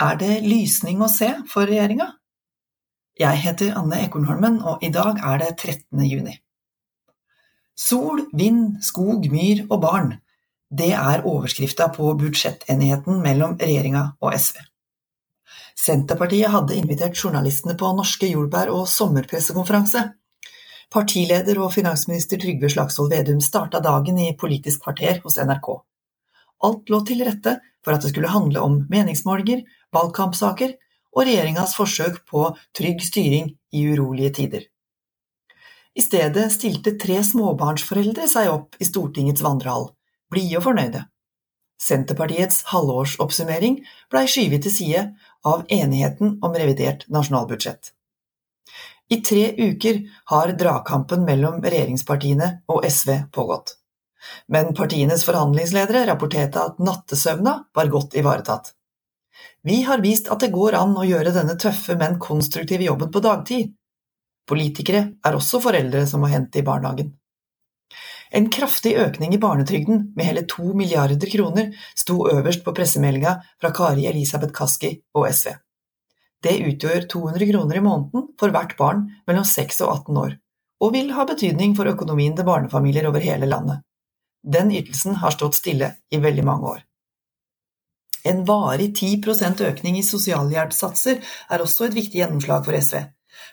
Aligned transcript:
Er 0.00 0.16
det 0.16 0.38
lysning 0.40 1.02
å 1.04 1.10
se 1.12 1.28
for 1.50 1.68
regjeringa? 1.68 2.06
Jeg 3.20 3.36
heter 3.42 3.74
Anne 3.76 3.98
Ekornholmen, 4.06 4.56
og 4.64 4.80
i 4.80 4.88
dag 4.88 5.18
er 5.20 5.42
det 5.42 5.50
13. 5.58 6.00
juni. 6.08 6.38
Sol, 7.76 8.22
vind, 8.32 8.78
skog, 8.84 9.28
myr 9.28 9.66
og 9.68 9.78
barn– 9.84 10.10
det 10.70 10.92
er 10.94 11.24
overskrifta 11.26 11.88
på 11.90 12.12
budsjettenigheten 12.14 13.16
mellom 13.24 13.56
regjeringa 13.58 14.04
og 14.22 14.36
SV. 14.38 14.60
Senterpartiet 15.74 16.52
hadde 16.54 16.76
invitert 16.78 17.18
journalistene 17.18 17.74
på 17.74 17.90
Norske 17.98 18.28
jordbær 18.30 18.70
og 18.70 18.84
sommerpressekonferanse. 18.88 20.04
Partileder 20.94 21.58
og 21.58 21.74
finansminister 21.74 22.38
Trygve 22.38 22.70
Slagsvold 22.70 23.10
Vedum 23.16 23.42
starta 23.42 23.82
dagen 23.82 24.22
i 24.22 24.30
Politisk 24.38 24.86
kvarter 24.86 25.18
hos 25.24 25.40
NRK. 25.42 25.72
Alt 26.70 26.94
lå 26.94 27.02
til 27.10 27.26
rette 27.26 27.56
for 27.84 27.96
at 27.96 28.04
det 28.04 28.12
skulle 28.12 28.32
handle 28.32 28.62
om 28.64 28.80
meningsmålinger, 28.92 29.62
valgkampsaker 29.94 30.74
og 31.16 31.24
regjeringas 31.26 31.74
forsøk 31.78 32.20
på 32.30 32.50
trygg 32.76 33.02
styring 33.02 33.54
i 33.74 33.86
urolige 33.90 34.34
tider. 34.40 34.66
I 35.96 36.02
stedet 36.04 36.46
stilte 36.54 36.94
tre 37.02 37.18
småbarnsforeldre 37.26 38.28
seg 38.30 38.50
opp 38.52 38.76
i 38.78 38.86
Stortingets 38.86 39.42
vandrehall, 39.42 39.90
blide 40.30 40.60
og 40.60 40.68
fornøyde. 40.68 41.06
Senterpartiets 41.80 42.62
halvårsoppsummering 42.70 43.80
blei 44.12 44.26
skyvet 44.28 44.66
til 44.66 44.74
side 44.74 45.06
av 45.48 45.64
enigheten 45.72 46.36
om 46.44 46.54
revidert 46.54 47.06
nasjonalbudsjett. 47.08 47.94
I 49.10 49.18
tre 49.26 49.48
uker 49.58 50.04
har 50.30 50.52
dragkampen 50.54 51.24
mellom 51.26 51.58
regjeringspartiene 51.64 52.50
og 52.70 52.84
SV 52.86 53.16
pågått. 53.34 53.79
Men 54.48 54.74
partienes 54.76 55.24
forhandlingsledere 55.26 56.04
rapporterte 56.10 56.62
at 56.62 56.82
nattesøvna 56.82 57.56
var 57.74 57.92
godt 57.92 58.16
ivaretatt. 58.20 58.74
Vi 59.62 59.82
har 59.84 60.00
vist 60.00 60.28
at 60.32 60.40
det 60.40 60.52
går 60.54 60.76
an 60.78 60.96
å 60.96 61.06
gjøre 61.06 61.34
denne 61.36 61.56
tøffe, 61.60 61.96
men 62.00 62.20
konstruktive 62.20 62.86
jobben 62.86 63.10
på 63.12 63.22
dagtid. 63.24 63.72
Politikere 64.48 65.06
er 65.26 65.36
også 65.36 65.60
foreldre 65.62 66.06
som 66.08 66.24
må 66.24 66.30
hente 66.32 66.60
i 66.60 66.66
barnehagen. 66.66 67.12
En 68.30 68.46
kraftig 68.50 68.94
økning 69.02 69.34
i 69.34 69.40
barnetrygden 69.42 70.12
med 70.16 70.26
hele 70.26 70.44
to 70.48 70.70
milliarder 70.78 71.30
kroner 71.30 71.72
sto 71.98 72.22
øverst 72.30 72.62
på 72.64 72.74
pressemeldinga 72.74 73.34
fra 73.60 73.72
Kari 73.74 74.06
Elisabeth 74.06 74.54
Kaski 74.54 74.92
og 75.18 75.26
SV. 75.34 75.56
Det 76.40 76.54
utgjør 76.70 77.08
200 77.10 77.50
kroner 77.50 77.76
i 77.76 77.84
måneden 77.84 78.28
for 78.40 78.54
hvert 78.54 78.76
barn 78.78 79.02
mellom 79.28 79.44
6 79.44 79.82
og 79.84 79.90
18 79.96 80.20
år, 80.22 80.36
og 80.80 80.94
vil 80.94 81.10
ha 81.16 81.26
betydning 81.28 81.74
for 81.76 81.90
økonomien 81.90 82.36
til 82.36 82.46
barnefamilier 82.48 83.10
over 83.10 83.20
hele 83.24 83.50
landet. 83.50 83.82
Den 84.42 84.72
ytelsen 84.72 85.18
har 85.20 85.34
stått 85.36 85.58
stille 85.58 85.94
i 86.10 86.20
veldig 86.20 86.44
mange 86.44 86.74
år. 86.74 86.82
En 88.24 88.44
varig 88.44 88.90
10% 88.96 89.62
økning 89.64 89.96
i 89.98 90.04
sosialhjelpssatser 90.04 91.22
er 91.50 91.64
også 91.64 91.88
et 91.88 91.96
viktig 91.96 92.20
gjennomslag 92.20 92.66
for 92.66 92.76
SV. 92.76 93.00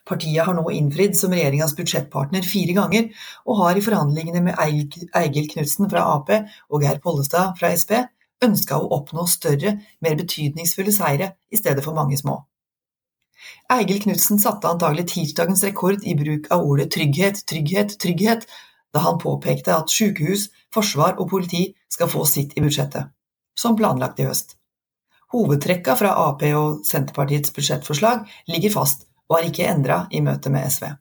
Partiet 0.08 0.44
har 0.44 0.56
nå 0.56 0.66
innfridd 0.76 1.16
som 1.16 1.32
regjeringas 1.32 1.76
budsjettpartner 1.78 2.44
fire 2.44 2.76
ganger, 2.76 3.08
og 3.48 3.62
har 3.62 3.80
i 3.80 3.84
forhandlingene 3.84 4.44
med 4.44 4.60
Eigil 4.60 5.48
Knutsen 5.54 5.88
fra 5.92 6.04
Ap 6.16 6.32
og 6.34 6.84
Geir 6.84 7.00
Pollestad 7.04 7.56
fra 7.60 7.72
Sp 7.76 7.96
ønska 8.44 8.78
å 8.78 8.90
oppnå 9.00 9.26
større, 9.30 9.78
mer 10.04 10.16
betydningsfulle 10.20 10.94
seire 10.94 11.32
i 11.50 11.60
stedet 11.60 11.84
for 11.86 11.98
mange 11.98 12.20
små. 12.20 12.42
Eigil 13.72 14.02
Knutsen 14.04 14.40
satte 14.42 14.70
antagelig 14.70 15.08
tirsdagens 15.14 15.64
rekord 15.66 16.04
i 16.04 16.16
bruk 16.20 16.50
av 16.54 16.66
ordet 16.66 16.90
trygghet, 16.94 17.44
trygghet, 17.50 17.98
trygghet, 18.02 18.48
da 18.94 19.04
han 19.04 19.20
påpekte 19.22 19.76
at 19.76 19.92
sykehus, 19.92 20.48
forsvar 20.74 21.18
og 21.22 21.30
politi 21.32 21.68
skal 21.92 22.10
få 22.12 22.26
sitt 22.26 22.56
i 22.58 22.64
budsjettet, 22.64 23.12
som 23.58 23.76
planlagt 23.78 24.20
i 24.20 24.28
høst. 24.30 24.56
Hovedtrekka 25.34 25.98
fra 26.00 26.14
Ap 26.30 26.44
og 26.56 26.86
Senterpartiets 26.88 27.52
budsjettforslag 27.56 28.24
ligger 28.48 28.72
fast 28.78 29.08
og 29.28 29.40
er 29.40 29.50
ikke 29.50 29.68
endra 29.68 30.06
i 30.12 30.22
møte 30.24 30.52
med 30.54 30.70
SV. 30.72 30.94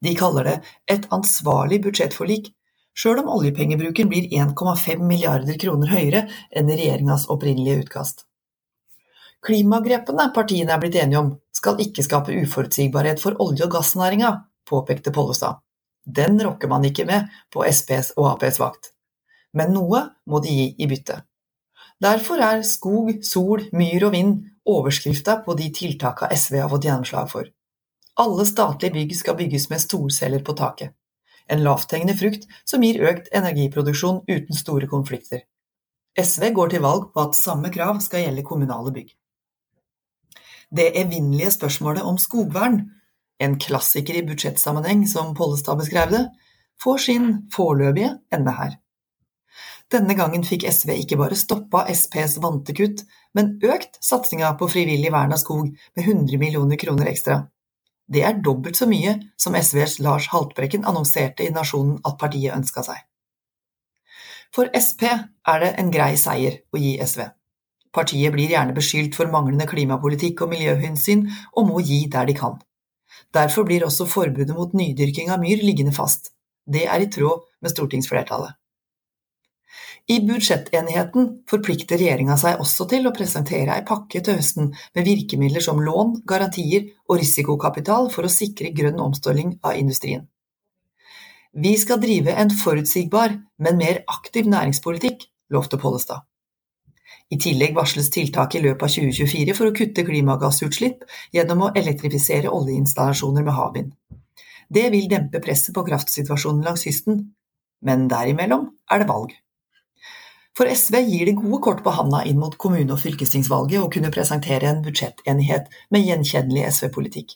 De 0.00 0.14
kaller 0.16 0.48
det 0.48 0.54
et 0.88 1.04
ansvarlig 1.12 1.82
budsjettforlik, 1.84 2.48
sjøl 2.96 3.20
om 3.20 3.28
oljepengebruken 3.34 4.08
blir 4.08 4.30
1,5 4.32 5.04
milliarder 5.04 5.58
kroner 5.60 5.92
høyere 5.92 6.24
enn 6.48 6.70
i 6.72 6.78
regjeringas 6.80 7.28
opprinnelige 7.32 7.84
utkast. 7.84 8.24
Klimagrepene 9.44 10.30
partiene 10.34 10.72
er 10.72 10.80
blitt 10.80 10.96
enige 10.98 11.20
om, 11.20 11.34
skal 11.52 11.76
ikke 11.82 12.04
skape 12.06 12.34
uforutsigbarhet 12.40 13.20
for 13.20 13.36
olje- 13.44 13.68
og 13.68 13.76
gassnæringa, 13.76 14.32
påpekte 14.66 15.12
Pollestad. 15.12 15.60
Den 16.06 16.38
rokker 16.42 16.70
man 16.70 16.84
ikke 16.86 17.04
med 17.04 17.26
på 17.52 17.64
SPs 17.66 18.12
og 18.16 18.28
Aps 18.36 18.60
vakt. 18.62 18.92
Men 19.52 19.72
noe 19.74 20.02
må 20.30 20.40
de 20.44 20.52
gi 20.52 20.66
i 20.78 20.86
bytte. 20.86 21.22
Derfor 22.02 22.42
er 22.44 22.62
skog, 22.62 23.10
sol, 23.24 23.64
myr 23.72 24.06
og 24.06 24.12
vind 24.12 24.36
overskrifta 24.68 25.40
på 25.46 25.56
de 25.58 25.70
tiltaka 25.74 26.28
SV 26.34 26.60
har 26.60 26.70
fått 26.70 26.86
gjennomslag 26.86 27.30
for. 27.30 27.48
Alle 28.20 28.46
statlige 28.48 28.94
bygg 28.94 29.16
skal 29.16 29.36
bygges 29.36 29.68
med 29.72 29.82
storceller 29.82 30.44
på 30.44 30.54
taket. 30.56 30.94
En 31.48 31.62
lavthengende 31.62 32.16
frukt 32.18 32.46
som 32.66 32.82
gir 32.82 33.02
økt 33.06 33.28
energiproduksjon 33.34 34.24
uten 34.28 34.56
store 34.56 34.88
konflikter. 34.90 35.44
SV 36.16 36.50
går 36.56 36.72
til 36.72 36.82
valg 36.84 37.10
på 37.14 37.22
at 37.22 37.38
samme 37.38 37.70
krav 37.72 38.00
skal 38.04 38.24
gjelde 38.24 38.44
kommunale 38.44 38.92
bygg. 38.92 39.10
Det 40.76 40.90
evinnelige 40.98 41.52
spørsmålet 41.54 42.02
om 42.02 42.18
skogvern 42.18 42.80
en 43.38 43.58
klassiker 43.60 44.16
i 44.16 44.24
budsjettsammenheng, 44.26 45.06
som 45.08 45.34
Pollestad 45.36 45.78
beskrev 45.80 46.10
det, 46.12 46.24
får 46.82 46.98
sin 46.98 47.30
foreløpige 47.52 48.16
ende 48.34 48.54
her. 48.56 48.76
Denne 49.92 50.16
gangen 50.18 50.42
fikk 50.44 50.66
SV 50.66 50.96
ikke 51.04 51.18
bare 51.20 51.38
stoppa 51.38 51.84
SPs 51.92 52.40
vante 52.42 52.74
kutt, 52.74 53.04
men 53.38 53.54
økt 53.62 54.00
satsinga 54.02 54.56
på 54.58 54.68
frivillig 54.72 55.12
vern 55.14 55.34
av 55.36 55.38
skog 55.42 55.68
med 55.68 56.02
100 56.02 56.40
millioner 56.42 56.80
kroner 56.80 57.12
ekstra. 57.12 57.44
Det 58.06 58.22
er 58.22 58.40
dobbelt 58.42 58.78
så 58.78 58.86
mye 58.90 59.16
som 59.40 59.54
SVs 59.54 59.98
Lars 60.02 60.28
Haltbrekken 60.32 60.86
annonserte 60.86 61.46
i 61.46 61.52
Nasjonen 61.54 62.00
at 62.06 62.18
partiet 62.18 62.54
ønska 62.54 62.82
seg. 62.86 62.98
For 64.54 64.70
Sp 64.78 65.06
er 65.06 65.62
det 65.62 65.72
en 65.78 65.90
grei 65.94 66.14
seier 66.18 66.60
å 66.74 66.80
gi 66.82 66.96
SV. 67.02 67.26
Partiet 67.94 68.34
blir 68.34 68.50
gjerne 68.52 68.74
beskyldt 68.76 69.16
for 69.18 69.30
manglende 69.32 69.66
klimapolitikk 69.70 70.42
og 70.44 70.52
miljøhensyn, 70.52 71.26
og 71.56 71.70
må 71.70 71.82
gi 71.86 72.04
der 72.12 72.28
de 72.28 72.34
kan. 72.36 72.58
Derfor 73.34 73.66
blir 73.68 73.84
også 73.86 74.06
forbudet 74.08 74.54
mot 74.56 74.74
nydyrking 74.76 75.32
av 75.32 75.42
myr 75.42 75.62
liggende 75.64 75.94
fast. 75.96 76.32
Det 76.66 76.86
er 76.90 77.02
i 77.02 77.10
tråd 77.12 77.44
med 77.62 77.72
stortingsflertallet. 77.72 78.56
I 80.06 80.20
budsjettenigheten 80.22 81.26
forplikter 81.50 81.98
regjeringa 81.98 82.36
seg 82.38 82.60
også 82.62 82.86
til 82.92 83.08
å 83.08 83.14
presentere 83.14 83.74
ei 83.74 83.82
pakke 83.86 84.20
til 84.22 84.38
høsten 84.38 84.68
med 84.94 85.06
virkemidler 85.06 85.64
som 85.64 85.82
lån, 85.82 86.20
garantier 86.30 86.92
og 87.08 87.18
risikokapital 87.18 88.06
for 88.14 88.26
å 88.26 88.30
sikre 88.30 88.70
grønn 88.76 89.02
omstilling 89.02 89.56
av 89.66 89.80
industrien. 89.80 90.28
Vi 91.56 91.74
skal 91.80 91.98
drive 91.98 92.36
en 92.38 92.52
forutsigbar, 92.54 93.34
men 93.58 93.78
mer 93.80 94.02
aktiv 94.12 94.46
næringspolitikk, 94.52 95.26
lovte 95.50 95.80
Pollestad. 95.80 96.22
I 97.26 97.38
tillegg 97.42 97.74
varsles 97.74 98.10
tiltak 98.14 98.54
i 98.54 98.62
løpet 98.62 98.86
av 98.86 98.92
2024 98.94 99.54
for 99.58 99.68
å 99.68 99.74
kutte 99.74 100.04
klimagassutslipp 100.06 101.02
gjennom 101.34 101.64
å 101.66 101.72
elektrifisere 101.74 102.52
oljeinstallasjoner 102.54 103.46
med 103.46 103.56
havvind. 103.56 103.96
Det 104.70 104.84
vil 104.94 105.08
dempe 105.10 105.40
presset 105.42 105.74
på 105.74 105.82
kraftsituasjonen 105.86 106.62
langs 106.66 106.84
kysten, 106.86 107.18
men 107.82 108.06
derimellom 108.10 108.68
er 108.90 109.02
det 109.02 109.08
valg. 109.10 109.34
For 110.56 110.70
SV 110.70 111.02
gir 111.04 111.28
det 111.28 111.34
gode 111.36 111.58
kort 111.64 111.82
på 111.84 111.92
handa 111.92 112.22
inn 112.24 112.38
mot 112.40 112.54
kommune- 112.56 112.94
og 112.94 113.02
fylkestingsvalget 113.02 113.82
å 113.82 113.90
kunne 113.92 114.12
presentere 114.14 114.70
en 114.70 114.80
budsjettenighet 114.84 115.66
med 115.92 116.06
gjenkjennelig 116.06 116.64
SV-politikk. 116.70 117.34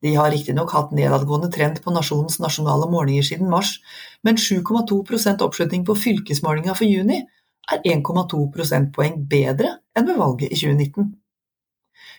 De 0.00 0.14
har 0.14 0.30
riktignok 0.30 0.70
hatt 0.72 0.94
nedadgående 0.94 1.50
trend 1.52 1.82
på 1.82 1.92
nasjonens 1.92 2.38
nasjonale 2.38 2.86
målinger 2.90 3.26
siden 3.26 3.50
mars, 3.50 3.74
men 4.22 4.38
7,2% 4.38 5.42
oppslutning 5.44 5.84
på 5.84 5.98
fylkesmålinga 5.98 6.78
for 6.78 6.86
juni 6.86 7.24
er 7.72 7.82
1,2 7.84 8.42
prosentpoeng 8.54 9.24
bedre 9.30 9.74
enn 9.96 10.06
ved 10.08 10.18
valget 10.20 10.52
i 10.52 10.60
2019. 10.60 11.10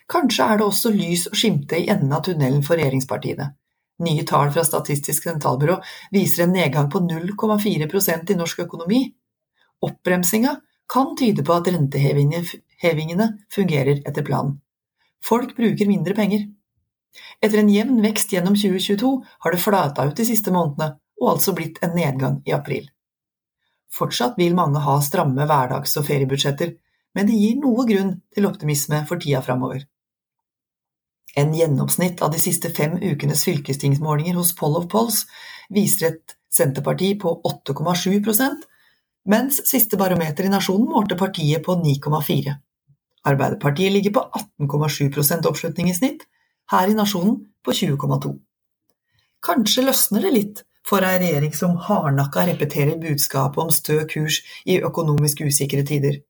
Kanskje 0.09 0.45
er 0.45 0.59
det 0.59 0.65
også 0.65 0.91
lys 0.93 1.27
å 1.29 1.37
skimte 1.37 1.77
i 1.77 1.89
enden 1.91 2.13
av 2.13 2.23
tunnelen 2.25 2.63
for 2.65 2.79
regjeringspartiene. 2.79 3.51
Nye 4.05 4.23
tall 4.27 4.51
fra 4.55 4.63
Statistisk 4.63 5.25
sentralbyrå 5.27 5.75
viser 6.15 6.45
en 6.45 6.55
nedgang 6.55 6.87
på 6.91 7.01
0,4 7.03 7.89
prosent 7.91 8.31
i 8.31 8.37
norsk 8.39 8.63
økonomi. 8.65 9.03
Oppbremsinga 9.85 10.55
kan 10.89 11.13
tyde 11.19 11.43
på 11.45 11.55
at 11.55 11.67
rentehevingene 11.69 13.27
fungerer 13.53 13.99
etter 14.07 14.25
planen. 14.25 14.57
Folk 15.25 15.51
bruker 15.57 15.89
mindre 15.89 16.15
penger. 16.15 16.47
Etter 17.43 17.61
en 17.61 17.71
jevn 17.71 17.99
vekst 18.03 18.33
gjennom 18.33 18.55
2022 18.55 19.11
har 19.43 19.53
det 19.53 19.61
flata 19.61 20.07
ut 20.07 20.15
de 20.17 20.25
siste 20.27 20.53
månedene, 20.55 20.95
og 21.19 21.33
altså 21.35 21.53
blitt 21.57 21.81
en 21.83 21.95
nedgang 21.97 22.39
i 22.47 22.55
april. 22.55 22.87
Fortsatt 23.93 24.37
vil 24.37 24.55
mange 24.57 24.81
ha 24.85 24.97
stramme 25.01 25.47
hverdags- 25.49 25.97
og 25.97 26.05
feriebudsjetter, 26.07 26.75
men 27.15 27.27
det 27.27 27.37
gir 27.37 27.57
noe 27.61 27.85
grunn 27.89 28.11
til 28.35 28.47
optimisme 28.49 29.01
for 29.09 29.21
tida 29.21 29.41
framover. 29.45 29.85
En 31.37 31.53
gjennomsnitt 31.53 32.21
av 32.25 32.33
de 32.33 32.41
siste 32.41 32.71
fem 32.73 32.95
ukenes 33.01 33.43
fylkestingsmålinger 33.45 34.37
hos 34.37 34.55
Poll 34.57 34.77
of 34.79 34.89
Polls 34.91 35.25
viser 35.73 36.13
et 36.13 36.35
Senterparti 36.49 37.11
på 37.21 37.35
8,7% 37.45 38.63
mens 39.29 39.59
siste 39.69 39.97
barometer 40.01 40.47
i 40.47 40.49
Nasjonen 40.49 40.89
målte 40.89 41.17
partiet 41.19 41.61
på 41.65 41.75
9,4 41.77 42.55
Arbeiderpartiet 43.29 43.91
ligger 43.91 44.15
på 44.15 44.23
18,7% 44.63 45.47
oppslutning 45.49 45.89
i 45.89 45.95
snitt, 45.95 46.23
her 46.71 46.87
i 46.87 46.95
Nasjonen 46.95 47.35
på 47.65 47.75
20,2. 47.75 48.31
Kanskje 49.43 49.85
løsner 49.87 50.25
det 50.25 50.33
litt 50.35 50.61
for 50.89 51.05
ei 51.05 51.19
regjering 51.21 51.53
som 51.53 51.77
hardnakka 51.77 52.47
repeterer 52.49 52.97
budskapet 53.01 53.61
om 53.61 53.69
stø 53.73 54.01
kurs 54.09 54.41
i 54.65 54.79
økonomisk 54.81 55.43
usikre 55.45 55.83
tider. 55.85 56.21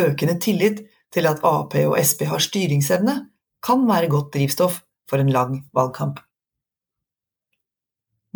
Økende 0.00 0.38
tillit 0.40 0.84
til 1.12 1.28
at 1.28 1.42
Ap 1.44 1.76
og 1.82 1.96
Sp 2.00 2.24
har 2.30 2.42
styringsevne, 2.42 3.16
kan 3.66 3.84
være 3.88 4.08
godt 4.12 4.32
drivstoff 4.34 4.80
for 5.10 5.20
en 5.20 5.32
lang 5.32 5.58
valgkamp. 5.76 6.20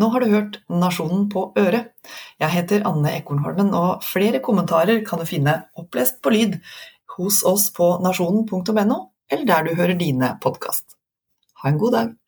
Nå 0.00 0.08
har 0.12 0.24
du 0.24 0.32
hørt 0.32 0.60
Nasjonen 0.68 1.26
på 1.32 1.50
øret. 1.60 1.90
Jeg 2.40 2.54
heter 2.54 2.86
Anne 2.88 3.12
Ekornholmen, 3.18 3.74
og 3.76 4.04
flere 4.04 4.40
kommentarer 4.40 5.04
kan 5.04 5.20
du 5.20 5.28
finne 5.28 5.58
opplest 5.76 6.22
på 6.24 6.32
lyd 6.32 6.56
hos 7.16 7.42
oss 7.44 7.68
på 7.76 7.92
nasjonen.no, 8.04 8.98
eller 9.30 9.46
der 9.52 9.68
du 9.68 9.76
hører 9.76 9.98
dine 10.00 10.34
podkast. 10.40 10.96
Ha 11.60 11.68
en 11.68 11.80
god 11.80 11.96
dag! 11.96 12.19